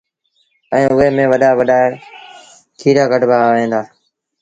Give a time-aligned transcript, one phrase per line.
[0.73, 1.79] ائيٚݩ اُئي ميݩ وڏآ وڏآ
[2.79, 3.81] ڪيٚريآ ڪڍيآ وهيݩ دآ